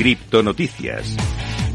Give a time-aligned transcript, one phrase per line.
[0.00, 1.14] Criptonoticias.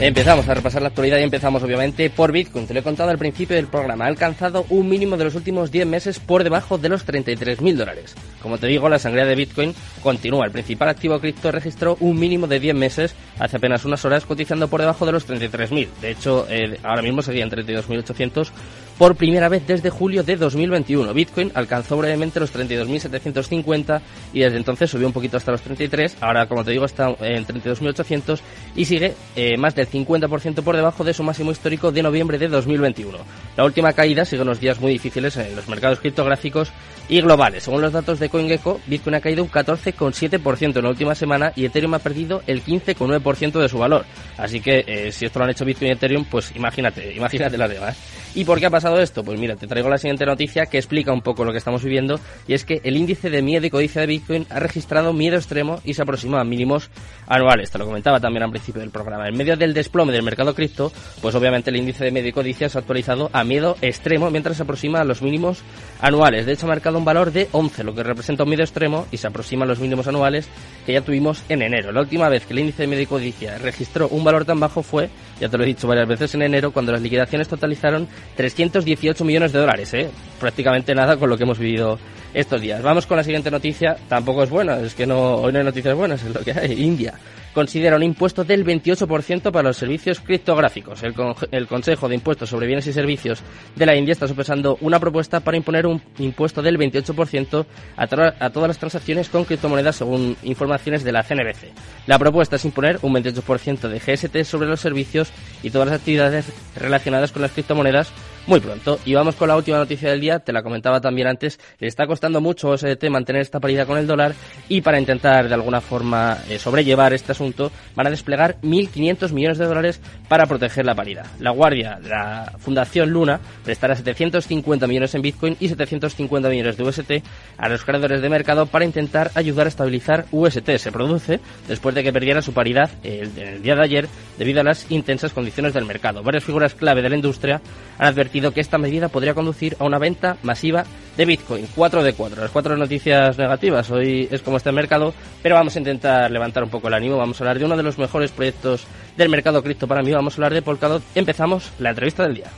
[0.00, 2.66] Empezamos a repasar la actualidad y empezamos obviamente por Bitcoin.
[2.66, 4.06] Te lo he contado al principio del programa.
[4.06, 8.16] Ha alcanzado un mínimo de los últimos 10 meses por debajo de los 33.000 dólares.
[8.42, 10.46] Como te digo, la sangría de Bitcoin continúa.
[10.46, 14.68] El principal activo cripto registró un mínimo de 10 meses hace apenas unas horas cotizando
[14.68, 15.88] por debajo de los 33.000.
[16.00, 18.50] De hecho, eh, ahora mismo serían 32.800
[18.98, 21.14] por primera vez desde julio de 2021.
[21.14, 24.00] Bitcoin alcanzó brevemente los 32.750
[24.32, 26.16] y desde entonces subió un poquito hasta los 33.
[26.20, 28.40] Ahora, como te digo, está en 32.800
[28.74, 32.48] y sigue eh, más del 50% por debajo de su máximo histórico de noviembre de
[32.48, 33.18] 2021.
[33.56, 36.72] La última caída sigue unos días muy difíciles en los mercados criptográficos
[37.08, 37.62] y globales.
[37.64, 41.64] Según los datos de CoinGecko, Bitcoin ha caído un 14,7% en la última semana y
[41.64, 44.04] Ethereum ha perdido el 15,9% de su valor.
[44.36, 47.70] Así que eh, si esto lo han hecho Bitcoin y Ethereum, pues imagínate, imagínate las
[47.70, 47.96] demás.
[48.34, 49.24] ¿Y por qué ha pasado esto?
[49.24, 52.20] Pues mira, te traigo la siguiente noticia que explica un poco lo que estamos viviendo
[52.46, 55.80] y es que el índice de miedo y codicia de Bitcoin ha registrado miedo extremo
[55.84, 56.90] y se aproxima a mínimos
[57.26, 57.70] anuales.
[57.70, 59.28] Te lo comentaba también al principio del programa.
[59.28, 62.68] En medio del desplome del mercado cripto, pues obviamente el índice de miedo y codicia
[62.68, 65.62] se ha actualizado a miedo extremo mientras se aproxima a los mínimos
[66.00, 66.46] anuales.
[66.46, 69.16] De hecho, ha marcado un valor de 11, lo que representa un miedo extremo y
[69.16, 70.48] se aproxima a los mínimos anuales
[70.86, 71.92] que ya tuvimos en enero.
[71.92, 74.82] La última vez que el índice de miedo y codicia registró un valor tan bajo
[74.82, 75.10] fue,
[75.40, 79.52] ya te lo he dicho varias veces, en enero, cuando las liquidaciones totalizaron 318 millones
[79.52, 80.10] de dólares, ¿eh?
[80.40, 81.98] prácticamente nada con lo que hemos vivido
[82.34, 82.82] estos días.
[82.82, 85.94] Vamos con la siguiente noticia, tampoco es buena, es que no, hoy no hay noticias
[85.94, 86.72] buenas, es lo que hay.
[86.72, 87.14] India
[87.58, 91.02] considera un impuesto del 28% para los servicios criptográficos.
[91.02, 91.12] El,
[91.50, 93.42] el, Consejo de Impuestos sobre Bienes y Servicios
[93.74, 97.66] de la India está sopesando una propuesta para imponer un impuesto del 28%
[97.96, 101.72] a, a todas las transacciones con criptomonedas según informaciones de la CNBC.
[102.06, 105.32] La propuesta es imponer un 28% de GST sobre los servicios
[105.64, 108.12] y todas las actividades relacionadas con las criptomonedas
[108.48, 108.98] muy pronto.
[109.04, 112.06] Y vamos con la última noticia del día, te la comentaba también antes, le está
[112.06, 114.34] costando mucho OSDT mantener esta paridad con el dólar
[114.68, 119.58] y para intentar de alguna forma eh, sobrellevar este asunto van a desplegar 1.500 millones
[119.58, 121.26] de dólares para proteger la paridad.
[121.40, 127.12] La Guardia, la Fundación Luna, prestará 750 millones en Bitcoin y 750 millones de UST
[127.58, 130.70] a los creadores de mercado para intentar ayudar a estabilizar UST.
[130.78, 134.08] Se produce después de que perdiera su paridad el, el día de ayer
[134.38, 136.22] debido a las intensas condiciones del mercado.
[136.22, 137.60] Varias figuras clave de la industria
[137.98, 138.14] han
[138.52, 140.84] que esta medida podría conducir a una venta masiva
[141.16, 141.66] de Bitcoin.
[141.74, 142.42] 4 de 4.
[142.42, 143.90] Las cuatro noticias negativas.
[143.90, 145.12] Hoy es como está el mercado,
[145.42, 147.16] pero vamos a intentar levantar un poco el ánimo.
[147.16, 150.12] Vamos a hablar de uno de los mejores proyectos del mercado cripto para mí.
[150.12, 151.02] Vamos a hablar de Polkadot.
[151.14, 152.50] Empezamos la entrevista del día.